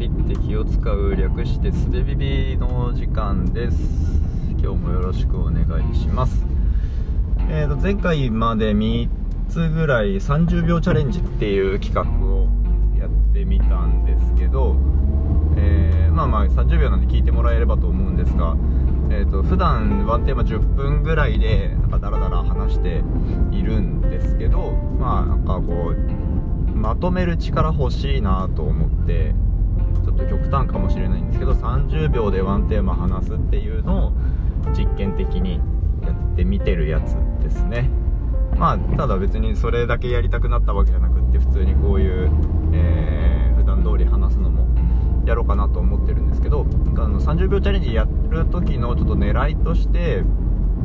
[0.00, 3.76] ビって気を使う略してすべビビの時間です。
[4.58, 6.46] 今日もよろしくお願いします。
[7.50, 9.10] えーと前回まで3
[9.50, 12.48] つぐらい30秒チャレンジっていう企画を
[12.98, 14.76] やってみたんですけど、
[15.58, 18.56] えー、まあまあ30秒なんで聞いてもらえればと思うんですが
[19.12, 23.02] えーと、普段ワンテーマ10分ぐらいでなんかダラダラ話して
[23.50, 26.20] いるんですけどまあなんかこう
[26.80, 29.29] まとめる力欲しいなと思って
[31.78, 34.12] 30秒でワンテーマ話すっていうのを
[34.72, 35.60] 実験的に
[36.02, 37.90] やってみてるやつですね。
[38.56, 42.30] まあただ別にそれだけやりたくなったわけじゃなくって普通にこういう、
[42.72, 44.66] えー、普段通り話すのも
[45.26, 50.24] やろうかなと思ってるんですけどあの30秒チャレンジやる時のちょっと狙いとして、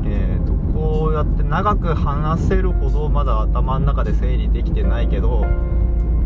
[0.05, 5.45] えーと、こうやって長く話せるほどまだ頭の中で整理できてないけど、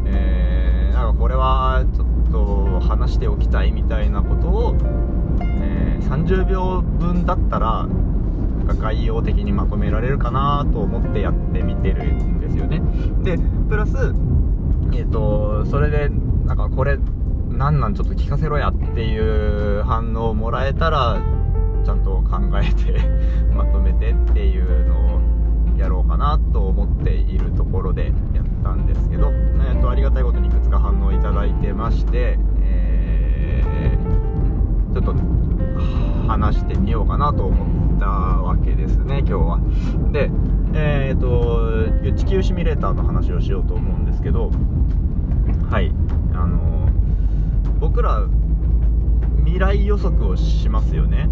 [0.05, 4.75] えー、なんかこれはちょっと話しておきたいみたいなことを、
[5.41, 7.87] えー、30秒分だったら
[8.79, 12.81] 概要的にまとめられるかなと思ってやってみてるんですよね。
[13.23, 14.13] でプラス
[14.91, 16.09] えっ、ー、とそれで
[16.45, 16.97] なんかこれ
[17.49, 21.21] なんなんちょっと聞かせろやっていう反応をもらえたら
[21.83, 22.99] ちゃんと考えて
[23.55, 23.78] まと
[31.89, 35.15] まして、えー、ちょっと
[36.27, 39.59] 話してみようかなと思ったわけですね今日は。
[40.11, 40.29] で
[40.75, 44.51] えっ、と地球シミュレーターの話をしようと思うんですけど
[45.71, 45.91] はい
[46.35, 46.87] あの
[47.79, 48.27] 僕ら
[49.43, 51.27] 未来予測をしますよね。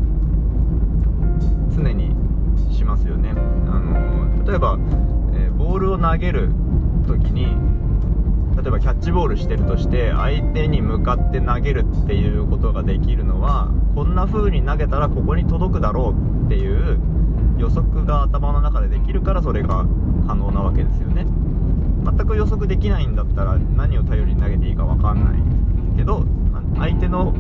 [1.70, 2.16] 常に
[2.74, 3.30] しますよね。
[3.30, 4.80] あの例えば、
[5.36, 6.50] えー、ボールを投げる
[7.06, 7.56] 時に
[8.58, 17.00] 例えばキャッチボールしてるとして相手に向かって投げるっていうことができるのはこんな風に投げたらここに届くだろうっていう
[17.60, 19.86] 予測が頭の中でできるからそれが
[20.28, 21.26] 可能なわけですよね。
[22.04, 26.24] 全く予測できないんだったら何を頼りに投げていいか分かんないけど
[26.78, 27.34] 相手の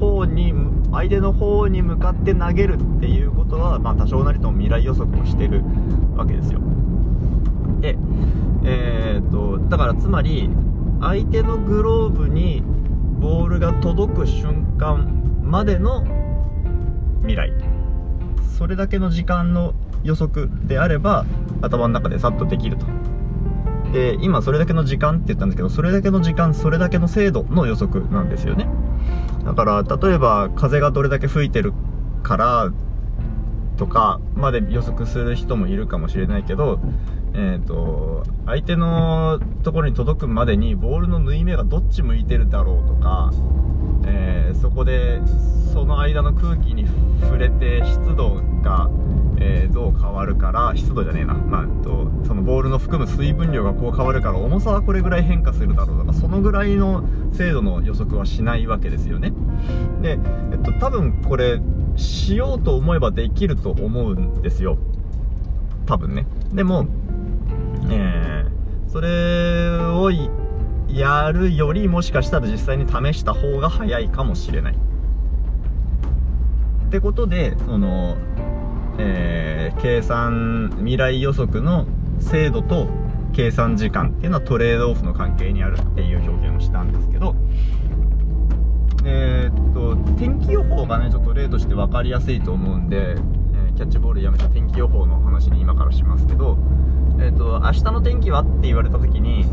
[0.00, 0.54] 方に
[0.92, 5.62] 相手の方に向かって投げるっていうことは、まあ、多少なりとも未来予測をしてる
[6.16, 6.60] わけですよ。
[7.80, 7.96] で
[8.64, 10.50] えー、とだからつまり
[11.00, 12.62] 相手のグローブに
[13.20, 16.04] ボールが届く瞬間までの
[17.20, 17.52] 未来。
[18.58, 21.24] それだけの時間の予測であれば
[21.60, 22.86] 頭の中でさっとできると。
[23.92, 28.66] で今それだけの時間って言ったんですけどそれだけの時間それだけの精度の予測なんですよね。
[29.44, 31.72] だから例えば風がどれだけ吹いてる
[32.22, 32.72] から
[33.76, 36.80] とかまで予測する人もいるかもしれないけど
[37.36, 43.32] えーと、相手のところに届くまでにボールの縫い目がどっち向いてるだろうとか、
[44.06, 45.20] えー、そこで
[45.72, 46.86] その間の空気に
[47.22, 48.88] 触れて湿度が、
[49.38, 57.02] えー、どう変わるから湿度じゃねえな、まあ、とそのボールの含む水分量がこう変わるから重さはこれぐらい変化するだろうとかそのぐらいの
[57.32, 59.32] 精度の予測はしないわけですよね。
[60.00, 60.20] で、
[60.52, 61.60] えっと、多分これ
[61.96, 64.78] しようと思えばできると思うんですよ。
[65.86, 66.26] 多分ね。
[66.52, 66.86] でも
[67.90, 70.10] えー、それを
[70.88, 74.74] やるよりもしかしたら実際に試した方が早いかもしれない。
[74.74, 74.76] っ
[76.90, 78.16] てことでその、
[78.98, 81.86] えー、計算未来予測の
[82.20, 82.86] 精度と
[83.32, 87.34] 計算時間っていうのはトレードオフの関係にあるっていう表現をしたんですけど
[89.04, 96.56] えー、っと天気予報がねちょっと例として分かりやすいと思うんで、えー、キャッチボールやめた天気予報の話に今からしますけど
[97.18, 99.46] えっ、ー、と、明日の天気はって言われた時に、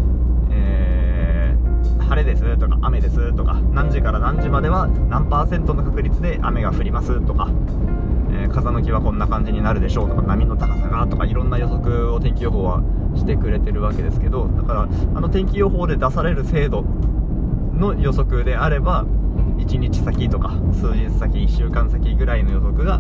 [0.52, 7.50] えー、晴れですとか雨ですとか、何時から何時までは何パーセントの確率で雨が降りますとか、
[8.32, 12.82] えー、風向きはこんな感じになるでしょうとか、波の高さがとか、いろんな予測を天気予報は
[13.16, 14.82] してくれてるわけですけど、だから、
[15.16, 16.84] あの天気予報で出される精度
[17.74, 19.06] の予測であれば、
[19.58, 23.00] 1日先とか、数日先、1週間先ぐらいの予測が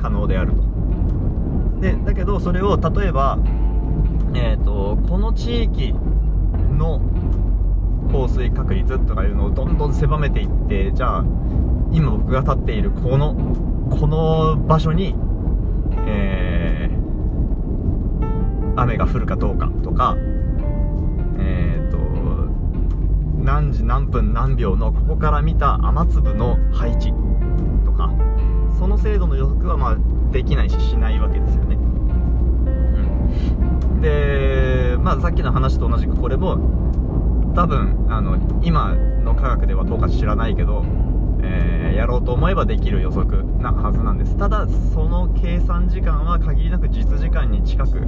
[0.00, 1.80] 可能であると。
[1.80, 3.38] で、だけど、それを例えば、
[4.34, 5.94] えーと、この地域
[6.76, 7.00] の
[8.12, 11.24] 降水確率とかいうのをどんどん狭めていってじゃあ
[11.92, 13.34] 今僕が立っているこの
[13.90, 15.14] この場所に、
[16.06, 20.16] えー、雨が降るかどうかとか
[21.38, 21.98] え、ー、と
[23.42, 27.12] 何時何分何秒のここから見た雨粒の配置
[27.84, 28.10] とか
[28.78, 29.96] その精度の予測はまあ
[30.32, 31.76] できないししないわけですよね。
[31.76, 33.77] うん。
[34.00, 36.58] で、まあ、さっきの話と同じくこれも
[37.54, 40.84] 多分あの今の科学ではどうか知らないけど、
[41.42, 44.36] えー、やろうと思えばできる予測なはずなんです。
[44.36, 48.00] ただその計算時間は限りなく実時間に近く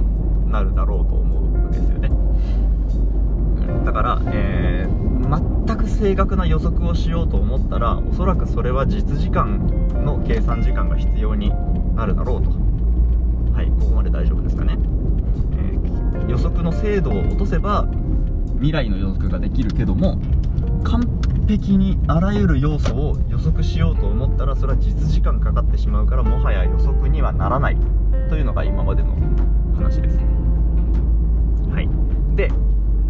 [0.47, 2.09] なるだろうと思うんですよね。
[3.85, 9.67] だから、えー、全く正確な予測をしようと思ったらおそらくそれは実時間
[10.05, 11.51] の計算時間が必要に
[11.95, 12.60] なるだろうと。
[16.61, 17.87] ー、予測の精度を落とせば
[18.55, 20.19] 未来の予測ができるけども
[20.83, 21.01] 完
[21.47, 27.77] 璧にあらゆる要素を予測しようと思ったらそれは実時間かかってしまうからもはや予測にはならない
[28.29, 29.15] というのが今までの
[29.75, 30.17] 話です。
[31.69, 31.89] はい。
[32.35, 32.49] で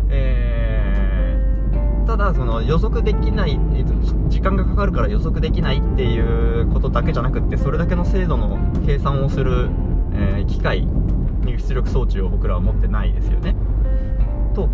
[0.09, 9.69] えー、ただその予測できない、えーと、時間がかかるから予測できないっていうことだけじゃなくってそれだけの精度の計算をする、
[10.13, 10.87] えー、機械
[11.43, 13.55] 入出力装置を僕らは持ってないですよね。
[14.53, 14.69] と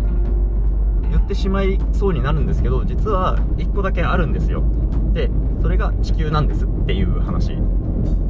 [1.10, 4.62] 言ってしまいそうになるんですけど実は1個だけあるんですよ。
[5.12, 5.30] で
[5.62, 7.56] それが地球なんですっていう話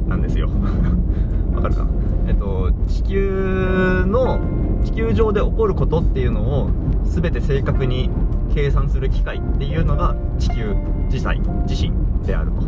[0.07, 0.49] なんですよ。
[1.53, 1.85] わかるか
[2.27, 4.39] えっと地球の
[4.83, 6.69] 地球上で起こることっていうのを
[7.03, 8.09] 全て正確に
[8.53, 10.75] 計算する機械っていうのが地球
[11.11, 11.91] 自体自身
[12.25, 12.61] であると。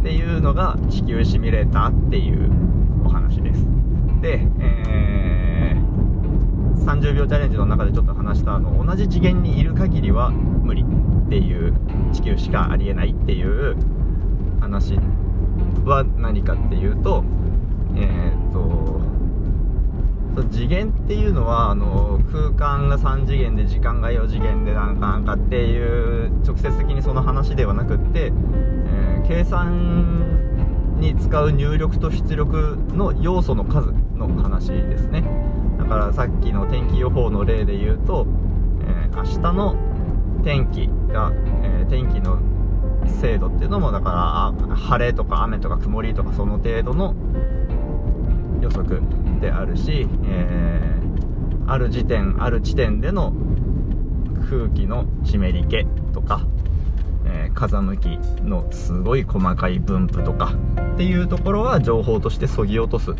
[0.00, 2.50] っていうのが地球シミュレーターっていう
[3.32, 3.64] 話です。
[4.20, 11.74] で、えー、30秒チャレンジの中でちょっと話したあの同じ次元にいる限りは無理っていう
[12.12, 13.76] 地球しかありえないっていう
[14.60, 14.96] 話
[15.84, 17.24] は何かっていうと
[17.96, 19.00] えー、っと
[20.50, 30.51] 次元っていうのはあの空間が3次元で時間が4次元でなんかなんかっていう直接的にその話ではなくって、えー、計算
[30.96, 35.24] に使う入力と出力の要素の数の話ですね。
[35.78, 38.26] だからさっきの天気予報の例で言うと、
[38.82, 39.76] えー、明日の
[40.44, 42.38] 天気が、えー、天気の
[43.20, 47.14] 精度っていうのもだから晴れとか雨とか曇りとかその程度の
[48.60, 49.02] 予測
[49.40, 53.32] であるし、えー、ある時点ある地点での
[54.48, 56.46] 空気の湿り気とか、
[57.52, 60.54] 風向きのすごい細かい分布とか
[60.94, 63.14] っていうところは情報としてそぎ落とす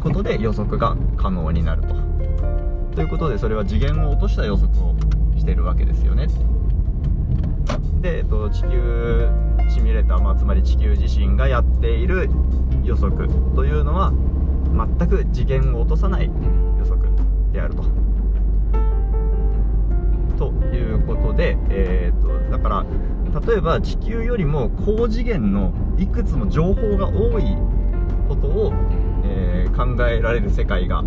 [0.00, 1.94] ことで予測が可能になると。
[2.94, 4.94] ということでそれは次元を落とした予測を
[5.38, 6.26] してるわけですよね。
[8.00, 9.28] で、えっと、地球
[9.68, 12.30] シミュレーター、まあ、つまり地球自身がやっている
[12.82, 14.12] 予測というのは
[14.98, 16.30] 全く次元を落とさない
[16.78, 17.10] 予測
[17.52, 17.84] であると。
[20.38, 22.86] ということで、えーと、だから
[23.46, 27.56] 例えば地球よりも高次元のいくつも情報が多い
[28.28, 28.72] ことを、
[29.24, 31.04] えー、考えられる世界が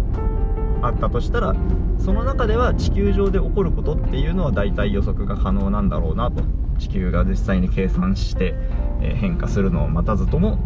[0.81, 1.55] あったとしたら
[1.97, 6.43] その中では地球上で起こることっていうのは大体予測が可能なんだろうなと。
[6.79, 8.55] 地球が実際に計算して、
[9.01, 10.59] え変化するのを待たずとも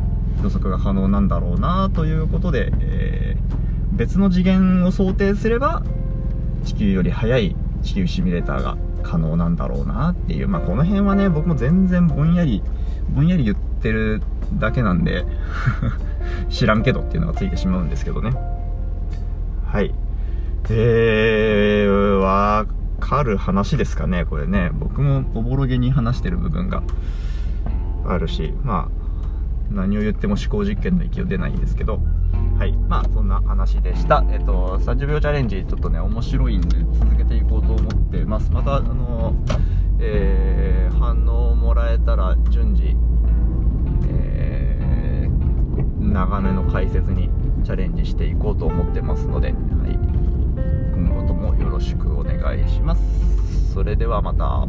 [0.43, 5.83] 予測が可能なんだろうなということで、えー、別の次元を想定すれば
[6.63, 7.55] 地球より速い
[7.87, 12.61] 地球シミュレーターが可能なんだろうなっていう、まあ、この辺はね僕も全然ぼんやり
[13.15, 14.21] ぼんやり言ってる
[14.59, 15.25] だけなんで
[16.49, 18.31] 知らんけどっていうのがついてしまうんですけどね。
[19.65, 19.93] はい。
[20.69, 22.65] えー、わ
[22.99, 24.71] かる話ですかねこれね。
[24.73, 26.83] 僕もおぼろげに話してる部分が
[28.05, 32.01] あるしまあ何を言っても思考実験の勢い出ないんですけど、
[32.57, 32.71] はい。
[32.73, 34.25] まあ、そんな話でした。
[34.31, 38.51] えっと、30秒チャレンジ、ちょっとね、面白いんで、続けていこうと思ってます。
[38.51, 39.35] また、あの、
[39.99, 42.95] えー、反応をもらえたら、順次、
[44.09, 47.29] えー、長めの解説に
[47.63, 49.57] チャレンジしていこうと思ってますので、はい。
[50.95, 53.71] 今後ともよろしくお願いします。
[53.71, 54.67] それではまた。